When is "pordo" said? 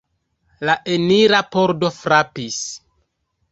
1.57-1.93